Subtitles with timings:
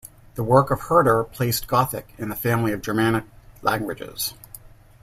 [0.33, 3.23] The work of Herder placed Gothic in the family of Germanic
[3.61, 4.33] languages.